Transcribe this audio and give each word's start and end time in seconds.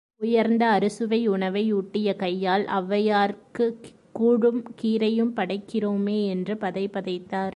உயர்ந்த 0.17 0.67
அறுசுவை 0.67 1.27
உணவை 1.27 1.73
யூட்டிய 1.73 2.15
கையால் 2.15 2.65
ஒளவையார்க்குக் 2.65 3.79
கூழும் 4.13 4.63
கீரையும் 4.81 5.33
படைக்கிறோமே 5.35 6.27
என்று 6.27 6.53
பதைபதைத்தார். 6.53 7.49